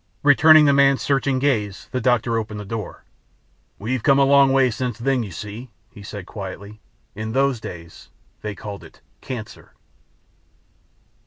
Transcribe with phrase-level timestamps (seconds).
[0.23, 3.03] Returning the man's searching gaze, the doctor opened the door,
[3.77, 5.21] "We've come a long way since then.
[5.21, 6.79] You see," he said quietly,
[7.13, 8.09] "in those days
[8.41, 9.73] they called it 'cancer'."